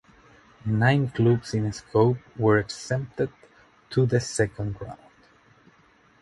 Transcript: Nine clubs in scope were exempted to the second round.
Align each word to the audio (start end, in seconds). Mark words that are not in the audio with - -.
Nine 0.65 1.09
clubs 1.09 1.53
in 1.53 1.71
scope 1.71 2.17
were 2.35 2.57
exempted 2.57 3.29
to 3.91 4.07
the 4.07 4.19
second 4.19 4.81
round. 4.81 4.97